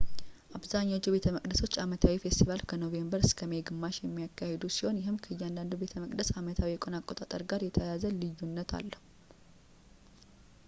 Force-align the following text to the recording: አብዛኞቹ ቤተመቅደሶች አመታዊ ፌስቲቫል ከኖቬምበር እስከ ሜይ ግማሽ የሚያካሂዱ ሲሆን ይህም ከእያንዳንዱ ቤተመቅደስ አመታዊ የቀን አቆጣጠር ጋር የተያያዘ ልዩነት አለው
አብዛኞቹ 0.57 1.03
ቤተመቅደሶች 1.15 1.73
አመታዊ 1.83 2.13
ፌስቲቫል 2.23 2.61
ከኖቬምበር 2.69 3.19
እስከ 3.27 3.47
ሜይ 3.51 3.61
ግማሽ 3.67 3.97
የሚያካሂዱ 4.05 4.63
ሲሆን 4.77 4.97
ይህም 5.01 5.19
ከእያንዳንዱ 5.25 5.71
ቤተመቅደስ 5.83 6.31
አመታዊ 6.41 6.71
የቀን 6.75 6.97
አቆጣጠር 7.01 7.43
ጋር 7.51 7.63
የተያያዘ 7.67 8.03
ልዩነት 8.21 8.73
አለው 8.79 9.03